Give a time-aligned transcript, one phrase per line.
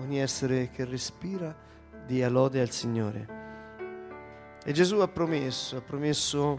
[0.00, 1.54] Ogni essere che respira
[2.06, 3.26] dia lode al Signore.
[4.64, 6.58] E Gesù ha promesso, ha promesso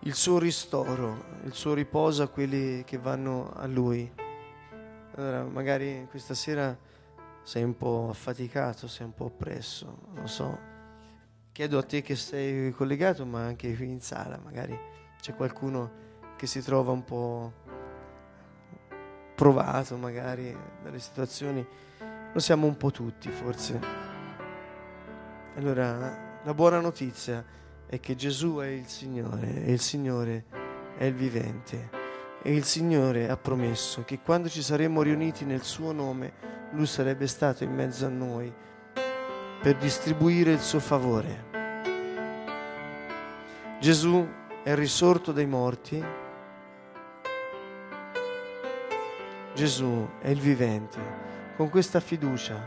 [0.00, 4.10] il suo ristoro, il suo riposo a quelli che vanno a Lui.
[5.16, 6.76] Allora, magari questa sera
[7.44, 10.58] sei un po' affaticato, sei un po' oppresso, non so.
[11.52, 14.76] Chiedo a te che sei collegato, ma anche qui in sala, magari
[15.20, 16.02] c'è qualcuno
[16.36, 17.52] che si trova un po'
[19.36, 21.64] provato, magari dalle situazioni.
[22.32, 23.78] Lo siamo un po' tutti, forse.
[25.56, 27.44] Allora, la buona notizia
[27.86, 30.46] è che Gesù è il Signore e il Signore
[30.96, 31.90] è il vivente.
[32.42, 37.28] E il Signore ha promesso che quando ci saremmo riuniti nel suo nome, Lui sarebbe
[37.28, 38.52] stato in mezzo a noi
[39.62, 41.52] per distribuire il suo favore.
[43.78, 44.26] Gesù
[44.64, 46.04] è risorto dai morti.
[49.54, 50.98] Gesù è il vivente.
[51.56, 52.60] Con questa fiducia,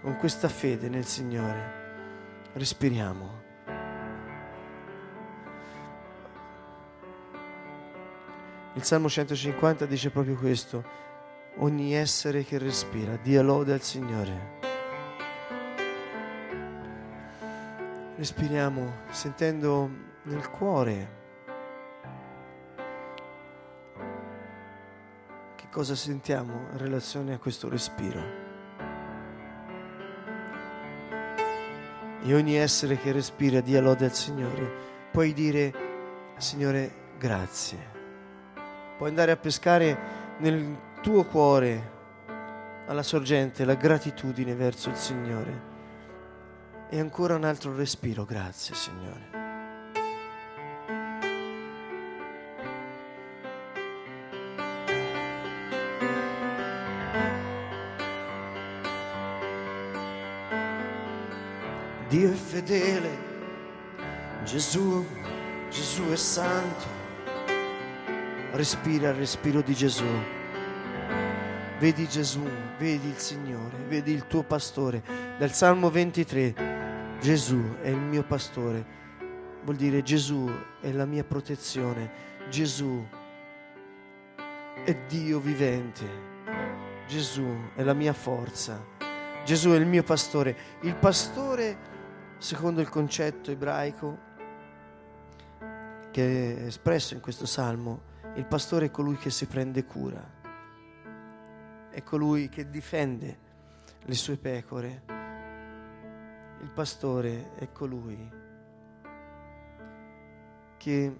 [0.00, 3.42] con questa fede nel Signore, respiriamo.
[8.72, 11.07] Il Salmo 150 dice proprio questo,
[11.58, 14.56] ogni essere che respira, dia lode al Signore.
[18.16, 19.90] Respiriamo sentendo
[20.22, 21.16] nel cuore
[25.54, 28.46] che cosa sentiamo in relazione a questo respiro.
[32.22, 34.70] E ogni essere che respira dia lode al Signore.
[35.12, 35.72] Puoi dire,
[36.36, 37.98] Signore, grazie
[38.98, 39.96] puoi andare a pescare
[40.38, 41.96] nel tuo cuore
[42.86, 45.66] alla sorgente la gratitudine verso il Signore.
[46.90, 49.36] E ancora un altro respiro, grazie Signore.
[62.08, 63.18] Dio è fedele,
[64.44, 65.04] Gesù,
[65.68, 66.96] Gesù è santo
[68.52, 70.37] respira il respiro di Gesù.
[71.78, 72.42] Vedi Gesù,
[72.76, 75.00] vedi il Signore, vedi il tuo pastore.
[75.38, 78.84] Dal Salmo 23, Gesù è il mio pastore.
[79.62, 80.50] Vuol dire Gesù
[80.80, 82.10] è la mia protezione.
[82.50, 83.06] Gesù
[84.84, 86.04] è Dio vivente.
[87.06, 87.46] Gesù
[87.76, 88.84] è la mia forza.
[89.44, 90.56] Gesù è il mio pastore.
[90.80, 91.76] Il pastore,
[92.38, 94.18] secondo il concetto ebraico
[96.10, 98.02] che è espresso in questo salmo,
[98.34, 100.36] il pastore è colui che si prende cura,
[101.98, 103.38] è colui che difende
[104.04, 105.02] le sue pecore.
[106.60, 108.30] Il pastore è colui
[110.76, 111.16] che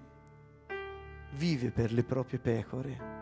[1.31, 3.17] vive per le proprie pecore.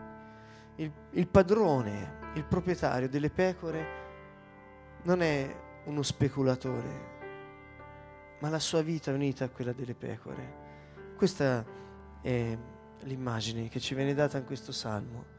[0.76, 3.86] Il, il, padrone, il proprietario delle pecore
[5.02, 7.16] non è uno speculatore,
[8.38, 10.66] ma la sua vita è unita a quella delle pecore.
[11.16, 11.64] Questa
[12.20, 12.56] è
[13.00, 15.37] l'immagine che ci viene data in questo salmo.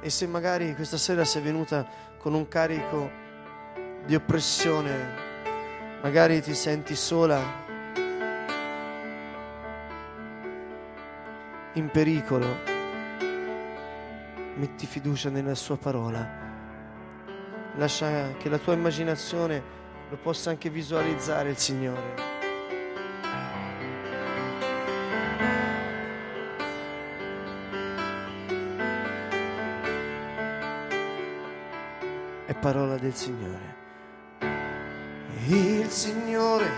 [0.00, 1.86] E se magari questa sera sei venuta
[2.18, 3.10] con un carico
[4.04, 5.22] di oppressione,
[6.02, 7.62] magari ti senti sola,
[11.72, 12.46] in pericolo,
[14.56, 16.42] metti fiducia nella sua parola.
[17.76, 19.62] Lascia che la tua immaginazione
[20.08, 22.33] lo possa anche visualizzare il Signore.
[32.64, 33.76] Parola del Signore.
[35.48, 36.70] Il Signore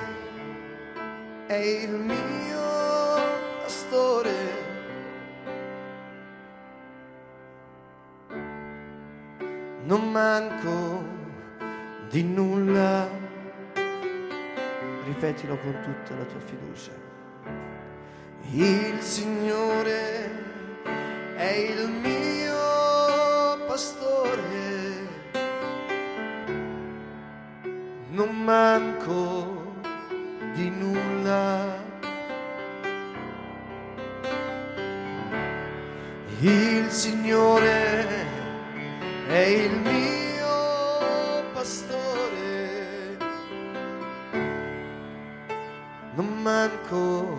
[1.46, 2.60] è il mio
[3.62, 4.34] pastore.
[9.84, 11.04] Non manco
[12.10, 13.08] di nulla.
[15.04, 16.90] Ripetilo con tutta la tua fiducia.
[18.50, 20.30] Il Signore
[21.36, 24.65] è il mio pastore.
[28.16, 29.74] Non manco
[30.54, 31.84] di nulla.
[36.40, 38.06] Il Signore
[39.28, 43.18] è il mio pastore,
[46.14, 47.38] non manco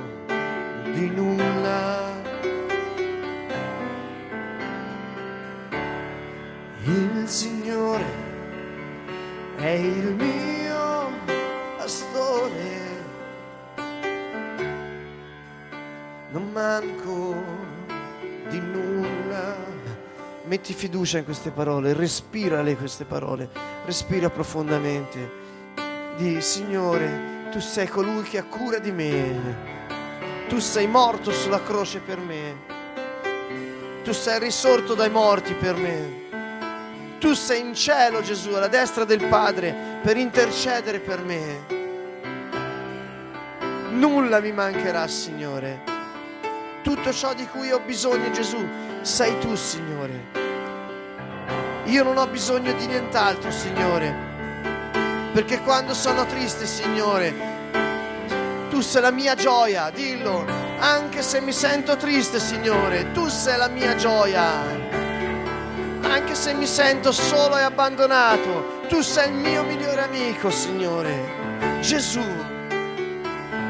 [0.94, 2.06] di nulla.
[6.84, 8.06] Il Signore
[9.58, 10.67] è il mio
[11.88, 13.06] pastore,
[16.32, 17.34] non manco
[18.50, 19.56] di nulla.
[20.44, 23.50] Metti fiducia in queste parole, respirale queste parole,
[23.86, 25.46] respira profondamente.
[26.18, 29.56] Di Signore, tu sei colui che ha cura di me.
[30.50, 32.66] Tu sei morto sulla croce per me.
[34.04, 36.26] Tu sei risorto dai morti per me.
[37.20, 41.77] Tu sei in cielo, Gesù, alla destra del Padre, per intercedere per me.
[43.98, 45.82] Nulla mi mancherà, Signore.
[46.84, 48.64] Tutto ciò di cui ho bisogno, Gesù,
[49.02, 50.46] sei tu, Signore.
[51.86, 54.26] Io non ho bisogno di nient'altro, Signore.
[55.34, 57.34] Perché quando sono triste, Signore,
[58.70, 63.68] tu sei la mia gioia, dillo anche se mi sento triste, Signore, tu sei la
[63.68, 64.46] mia gioia.
[66.02, 71.80] Anche se mi sento solo e abbandonato, tu sei il mio migliore amico, Signore.
[71.82, 72.22] Gesù,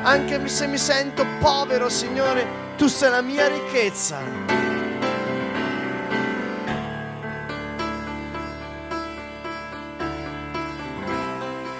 [0.07, 4.17] anche se mi sento povero, Signore, tu sei la mia ricchezza.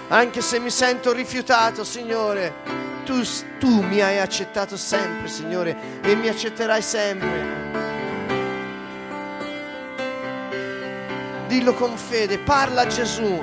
[0.09, 2.53] Anche se mi sento rifiutato, Signore,
[3.06, 3.21] tu,
[3.59, 7.56] tu mi hai accettato sempre, Signore, e mi accetterai sempre.
[11.47, 13.41] Dillo con fede, parla a Gesù.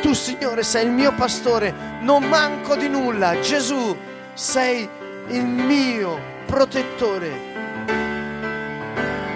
[0.00, 3.38] Tu, Signore, sei il mio pastore, non manco di nulla.
[3.40, 4.88] Gesù, sei
[5.28, 7.50] il mio protettore.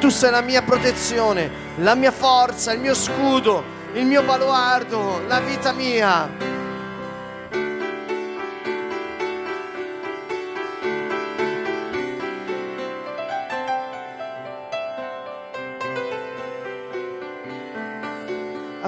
[0.00, 3.62] Tu sei la mia protezione, la mia forza, il mio scudo,
[3.94, 6.54] il mio baluardo, la vita mia.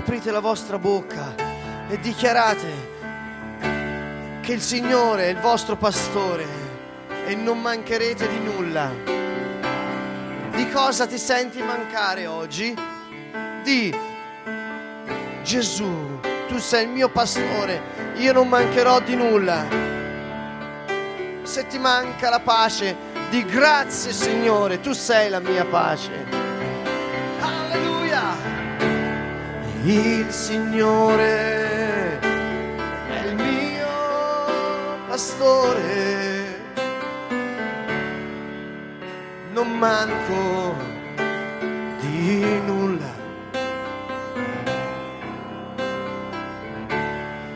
[0.09, 1.35] aprite la vostra bocca
[1.89, 2.98] e dichiarate
[4.49, 6.47] che il Signore è il vostro pastore
[7.27, 8.91] e non mancherete di nulla.
[10.55, 12.75] Di cosa ti senti mancare oggi?
[13.63, 13.95] Di
[15.43, 17.83] Gesù, tu sei il mio pastore,
[18.15, 19.67] io non mancherò di nulla.
[21.43, 22.97] Se ti manca la pace,
[23.29, 26.25] di grazie Signore, tu sei la mia pace.
[29.85, 31.68] Il Signore
[35.19, 36.63] pastore,
[39.53, 40.77] non manco
[41.99, 43.17] di nulla.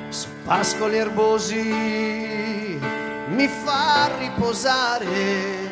[0.09, 1.63] Su pascoli erbosi
[3.29, 5.71] mi fa riposare.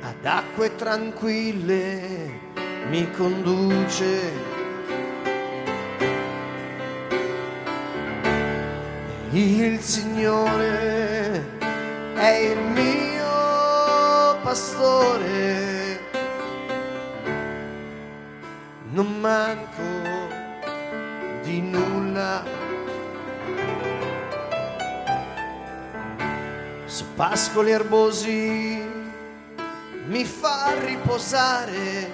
[0.00, 2.40] ad acque tranquille
[2.88, 4.55] mi conduce.
[9.38, 11.44] Il Signore
[12.14, 16.00] è il mio pastore,
[18.92, 19.82] non manco
[21.42, 22.42] di nulla.
[26.86, 28.82] Su pascoli erbosi
[30.06, 32.10] mi fa riposare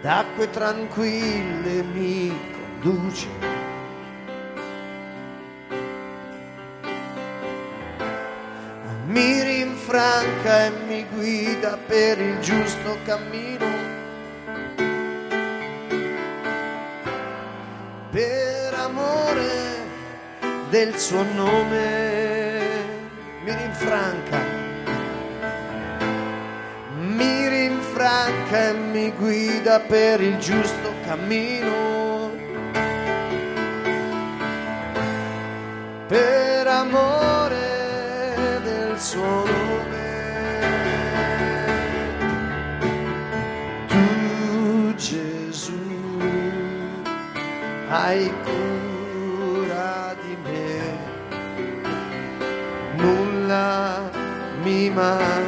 [0.00, 3.26] d'acque tranquille mi conduce.
[9.06, 13.66] Mi rinfranca e mi guida per il giusto cammino.
[18.10, 19.50] Per amore
[20.70, 22.60] del suo nome
[23.44, 24.58] mi rinfranca
[27.98, 31.97] franca e mi guida per il giusto cammino.
[36.08, 40.06] Per amore del suo nome.
[43.88, 45.78] Tu Gesù
[47.90, 50.96] hai cura di me,
[52.96, 54.10] nulla
[54.62, 55.47] mi manca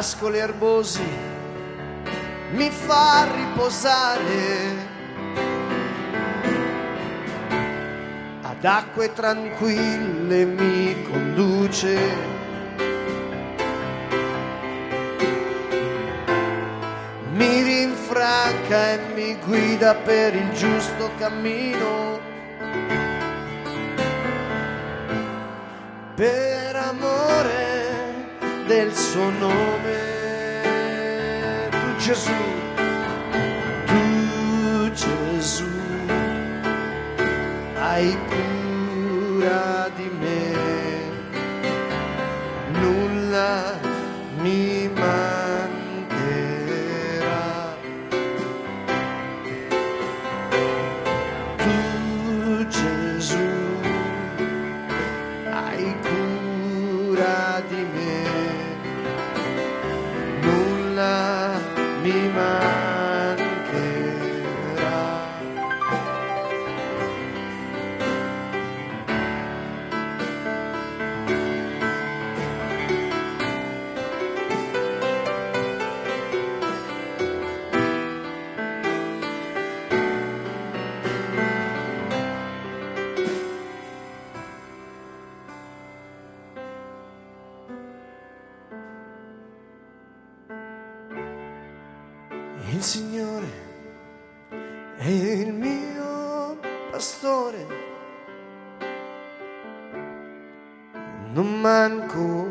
[0.00, 1.06] pascoli erbosi
[2.52, 4.88] mi fa riposare.
[8.40, 11.98] Ad acque tranquille mi conduce.
[17.32, 22.18] Mi rinfranca e mi guida per il giusto cammino.
[26.14, 27.69] Per amore
[28.70, 29.98] del suo nome,
[31.70, 32.30] tu Gesù,
[33.84, 35.66] tu Gesù,
[37.74, 38.59] hai cura
[101.60, 102.48] manco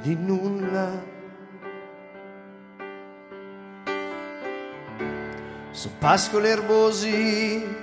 [0.00, 1.14] di nulla.
[5.70, 7.76] Su pascoli erbosi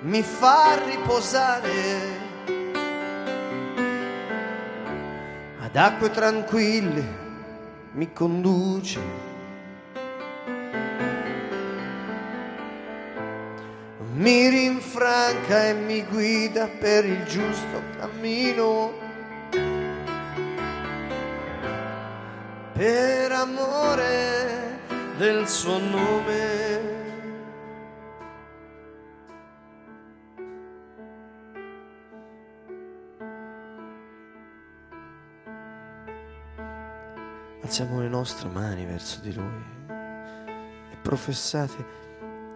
[0.00, 2.24] mi fa riposare
[5.60, 7.24] ad acque tranquille
[7.92, 9.34] mi conduce.
[14.16, 19.05] mi rinfranca e mi guida per il giusto cammino.
[22.76, 24.80] Per amore
[25.16, 26.94] del suo nome.
[37.62, 39.64] Alziamo le nostre mani verso di Lui
[40.92, 41.82] e professate,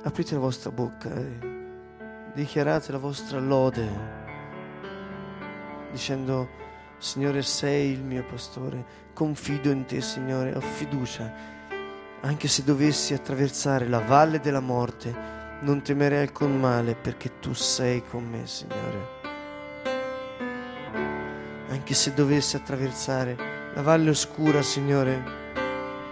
[0.04, 1.38] aprite la vostra bocca e
[2.34, 3.88] dichiarate la vostra lode
[5.90, 6.46] dicendo
[7.00, 11.32] Signore sei il mio pastore, confido in te Signore, ho fiducia,
[12.20, 15.10] anche se dovessi attraversare la valle della morte,
[15.60, 19.18] non temerei alcun male perché tu sei con me Signore.
[21.70, 23.34] Anche se dovessi attraversare
[23.74, 25.22] la valle oscura Signore,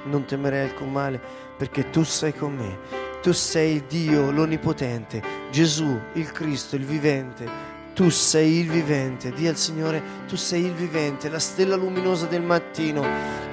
[0.04, 1.21] non temerei alcun male
[1.54, 2.78] perché tu sei con me.
[3.21, 7.76] Tu sei Dio, l'Onnipotente, Gesù, il Cristo, il vivente.
[7.99, 9.33] Tu sei il vivente.
[9.33, 13.05] Dì al Signore, tu sei il vivente, la stella luminosa del mattino.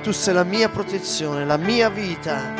[0.03, 2.53] Tu sei la mia protezione, la mia vita.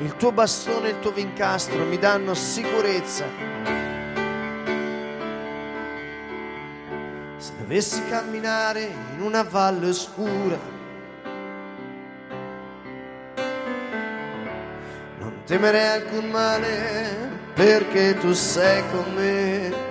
[0.00, 3.26] Il tuo bastone e il tuo vincastro mi danno sicurezza.
[7.36, 10.58] Se dovessi camminare in una valle oscura,
[15.16, 19.89] non temerei alcun male perché tu sei con me.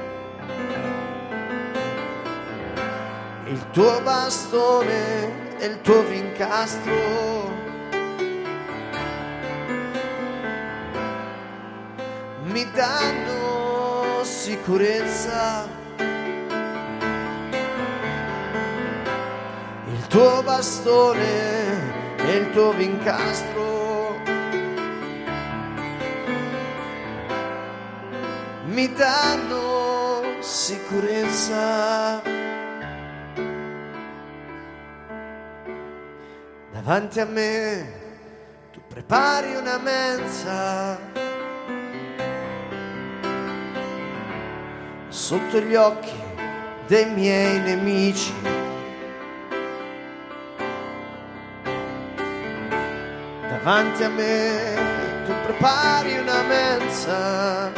[3.60, 7.52] Il tuo bastone e il tuo vincastro
[12.44, 15.68] mi danno sicurezza.
[19.88, 24.22] Il tuo bastone e il tuo vincastro
[28.68, 32.39] mi danno sicurezza.
[36.82, 37.92] Davanti a me
[38.72, 40.98] tu prepari una mensa
[45.10, 46.18] sotto gli occhi
[46.88, 48.34] dei miei nemici.
[53.42, 54.76] Davanti a me
[55.26, 57.72] tu prepari una mensa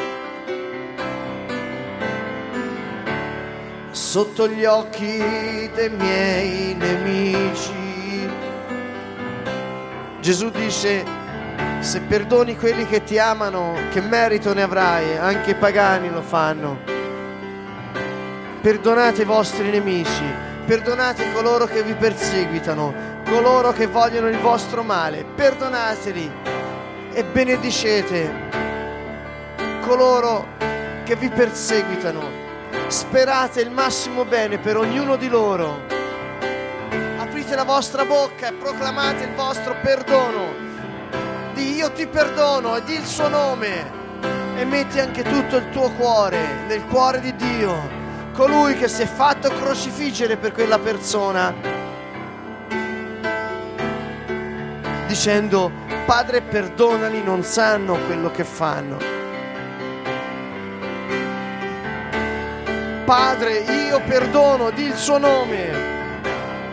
[3.89, 7.80] sotto gli occhi dei miei nemici.
[10.31, 11.03] Gesù dice,
[11.79, 15.17] se perdoni quelli che ti amano, che merito ne avrai?
[15.17, 16.79] Anche i pagani lo fanno.
[18.61, 20.23] Perdonate i vostri nemici,
[20.65, 22.93] perdonate coloro che vi perseguitano,
[23.25, 26.31] coloro che vogliono il vostro male, perdonateli
[27.11, 28.31] e benedicete
[29.81, 30.47] coloro
[31.03, 32.21] che vi perseguitano.
[32.87, 35.90] Sperate il massimo bene per ognuno di loro.
[37.51, 40.53] Aprite la vostra bocca e proclamate il vostro perdono.
[41.53, 43.91] Di io ti perdono e di il suo nome
[44.55, 47.75] e metti anche tutto il tuo cuore nel cuore di Dio
[48.33, 51.53] colui che si è fatto crocifiggere per quella persona,
[55.07, 55.71] dicendo,
[56.05, 58.97] Padre perdonali, non sanno quello che fanno.
[63.03, 65.90] Padre, io perdono, di il suo nome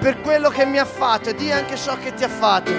[0.01, 2.73] per quello che mi ha fatto e di anche ciò che ti ha fatto.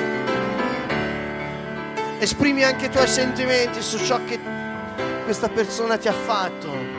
[2.19, 4.39] Esprimi anche i tuoi sentimenti su ciò che
[5.23, 6.97] questa persona ti ha fatto.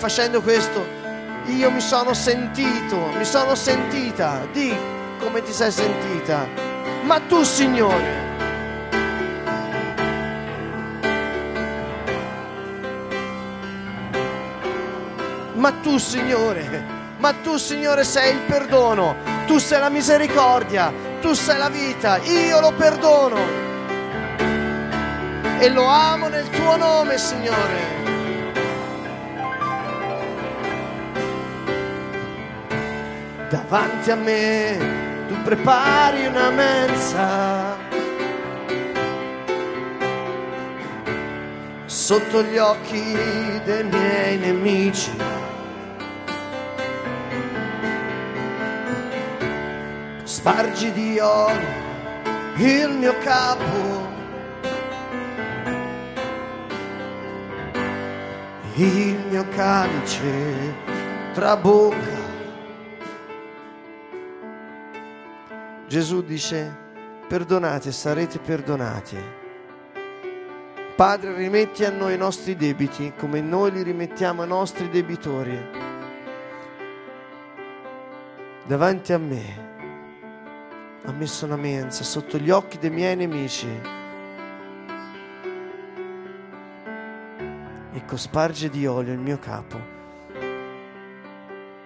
[0.00, 0.82] Facendo questo,
[1.44, 4.74] io mi sono sentito, mi sono sentita, di
[5.18, 6.48] come ti sei sentita,
[7.02, 8.28] ma tu Signore,
[15.52, 19.14] ma tu Signore, ma tu Signore sei il perdono,
[19.46, 23.68] tu sei la misericordia, tu sei la vita, io lo perdono.
[25.58, 28.00] E lo amo nel tuo nome Signore.
[33.50, 37.76] davanti a me tu prepari una mensa.
[41.86, 45.39] Sotto gli occhi dei miei nemici.
[50.40, 51.68] Spargi di olio
[52.56, 54.08] il mio capo.
[58.76, 60.74] Il mio calice
[61.34, 62.16] trabocca
[65.86, 66.74] Gesù dice,
[67.28, 69.18] perdonate, sarete perdonati.
[70.96, 75.58] Padre, rimetti a noi i nostri debiti come noi li rimettiamo ai nostri debitori.
[78.64, 79.69] Davanti a me
[81.04, 83.68] ha messo una mensa sotto gli occhi dei miei nemici.
[87.92, 89.78] Ecco, sparge di olio il mio capo.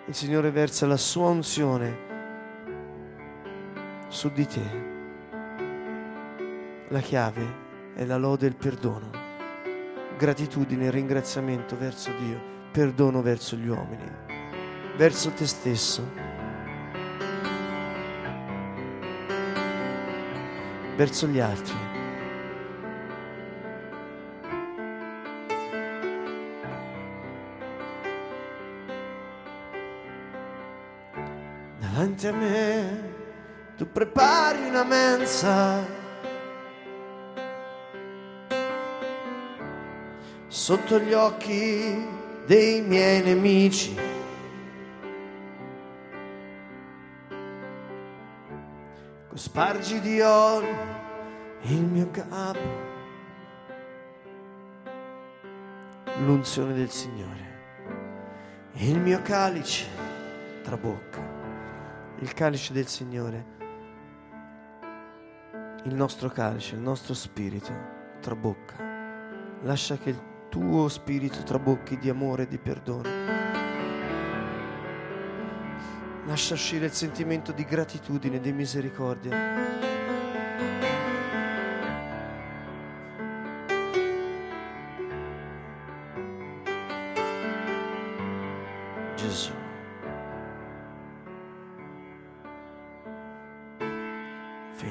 [0.06, 2.12] Il Signore versa la sua unzione
[4.08, 4.92] su di te.
[6.88, 7.62] La chiave
[7.94, 9.10] è la lode e il perdono,
[10.16, 14.10] gratitudine e ringraziamento verso Dio, perdono verso gli uomini,
[14.96, 16.08] verso te stesso,
[20.96, 21.74] verso gli altri.
[31.78, 33.12] Davanti a me
[33.76, 35.82] tu prepari una mensa
[40.46, 42.06] sotto gli occhi
[42.46, 44.03] dei miei nemici.
[49.54, 50.74] Spargi di olio
[51.60, 52.58] il mio capo,
[56.24, 59.86] l'unzione del Signore, il mio calice
[60.64, 61.22] trabocca,
[62.18, 63.44] il calice del Signore
[65.84, 67.72] il nostro calice, il nostro spirito
[68.20, 68.74] trabocca.
[69.62, 73.43] Lascia che il tuo spirito trabocchi di amore e di perdono.
[76.26, 79.72] Lascia uscire il sentimento di gratitudine e di misericordia.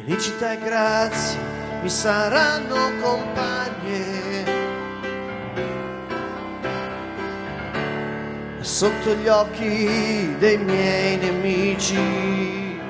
[0.06, 1.40] Felicità e grazia
[1.82, 3.63] mi saranno compagne.
[8.84, 12.82] Sotto gli occhi dei miei nemici.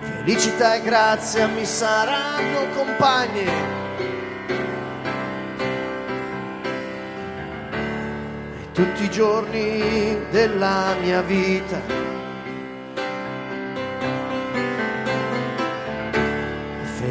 [0.00, 3.74] Felicità e grazia mi saranno compagne.
[8.72, 11.80] tutti i giorni della mia vita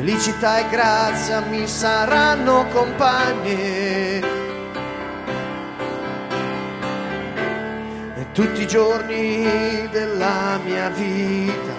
[0.06, 4.15] felicità e grazia mi saranno compagne.
[8.36, 11.74] Tutti i giorni della mia vita,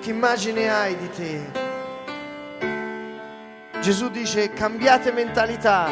[0.00, 1.60] che immagine hai di te?
[3.80, 5.88] Gesù dice cambiate mentalità,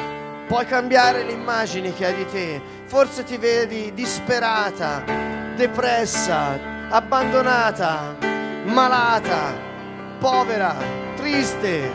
[0.48, 5.04] puoi cambiare l'immagine che hai di te, Forse ti vedi disperata,
[5.54, 8.16] depressa, abbandonata,
[8.64, 9.54] malata,
[10.18, 10.74] povera,
[11.14, 11.88] triste.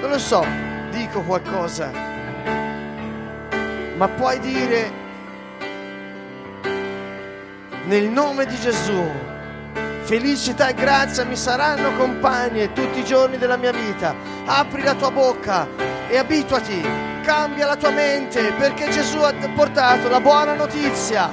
[0.00, 0.46] Non lo so,
[0.92, 1.90] dico qualcosa.
[3.96, 4.99] Ma puoi dire
[7.84, 9.10] nel nome di Gesù,
[10.02, 14.14] felicità e grazia mi saranno compagne tutti i giorni della mia vita.
[14.44, 15.66] Apri la tua bocca
[16.08, 16.84] e abituati,
[17.22, 21.30] cambia la tua mente perché Gesù ha portato la buona notizia.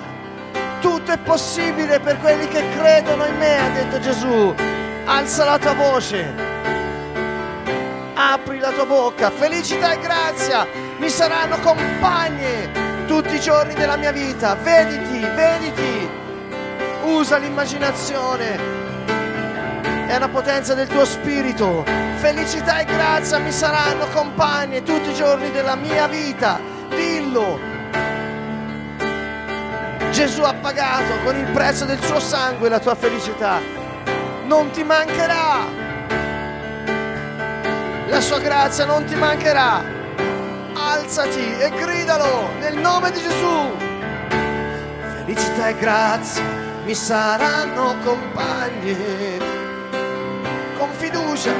[0.79, 4.53] Tutto è possibile per quelli che credono in me, ha detto Gesù.
[5.05, 6.33] Alza la tua voce.
[8.13, 9.31] Apri la tua bocca.
[9.31, 10.67] Felicità e grazia
[10.99, 14.55] mi saranno compagne tutti i giorni della mia vita.
[14.55, 16.25] Vediti, vediti
[17.07, 18.85] usa l'immaginazione,
[20.07, 21.83] è una potenza del tuo spirito.
[22.17, 26.59] Felicità e grazia mi saranno compagne tutti i giorni della mia vita.
[26.89, 27.59] Dillo.
[30.11, 33.59] Gesù ha pagato con il prezzo del suo sangue la tua felicità.
[34.45, 35.85] Non ti mancherà.
[38.07, 39.83] La sua grazia non ti mancherà.
[40.73, 43.75] Alzati e gridalo nel nome di Gesù.
[45.17, 46.56] Felicità e grazia
[46.87, 48.95] mi saranno compagni
[50.77, 51.51] con fiducia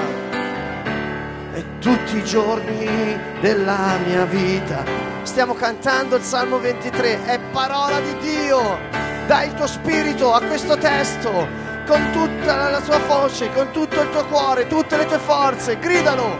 [1.53, 4.85] e tutti i giorni della mia vita.
[5.23, 8.79] Stiamo cantando il Salmo 23, è parola di Dio.
[9.27, 11.45] Dai il tuo spirito a questo testo
[11.85, 16.39] con tutta la tua voce, con tutto il tuo cuore, tutte le tue forze, gridalo.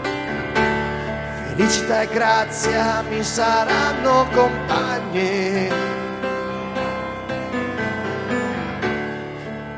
[1.50, 5.97] Felicità e grazia mi saranno compagni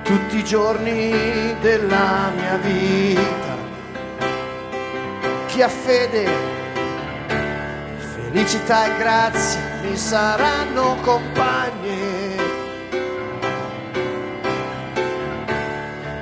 [0.09, 3.55] tutti i giorni della mia vita.
[5.45, 6.25] Chi ha fede,
[7.97, 12.35] felicità e grazia mi saranno compagne.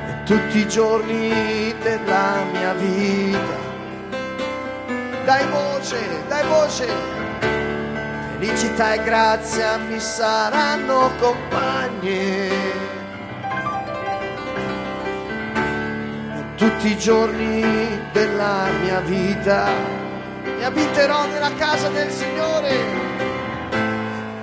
[0.09, 3.55] E tutti i giorni della mia vita.
[5.23, 5.97] Dai voce,
[6.27, 6.87] dai voce.
[8.33, 12.96] Felicità e grazia mi saranno compagne.
[16.67, 17.61] Tutti i giorni
[18.11, 19.69] della mia vita.
[20.59, 22.75] E abiterò nella casa del Signore.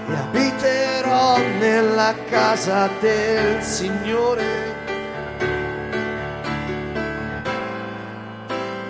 [0.08, 4.72] E abiterò nella casa del Signore.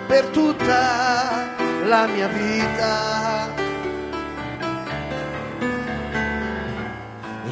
[0.07, 3.53] Per tutta la mia vita.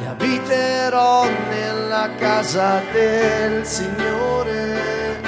[0.00, 5.23] E abiterò nella casa del Signore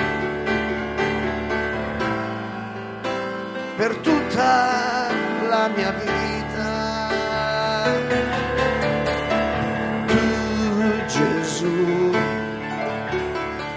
[3.76, 5.08] per tutta
[5.48, 7.08] la mia vita.
[10.06, 12.12] Tu Gesù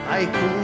[0.07, 0.58] hai cura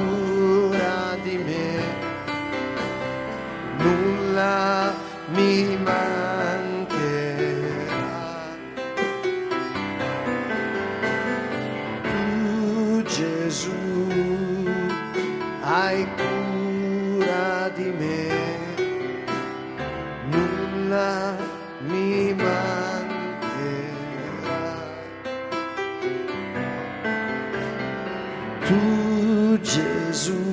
[28.67, 30.43] Tu Gesù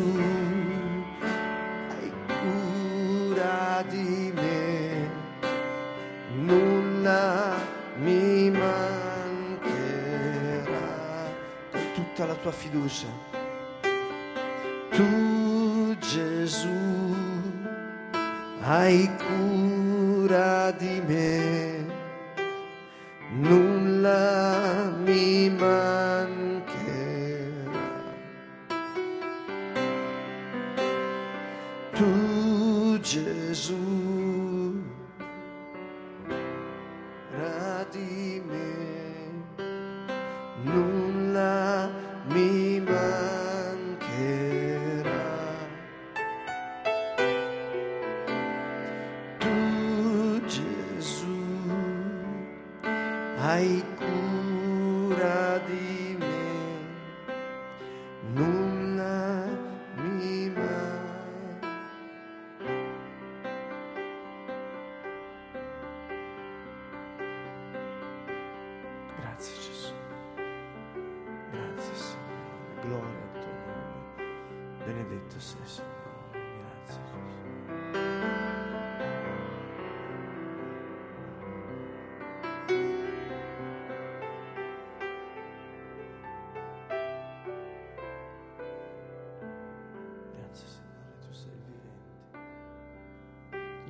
[1.88, 5.08] hai cura di me,
[6.34, 7.54] nulla
[7.96, 9.70] mi mancherà.
[11.70, 13.08] Con tutta la tua fiducia.
[14.90, 16.80] Tu Gesù
[18.60, 21.21] hai cura di me,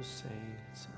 [0.03, 0.89] sails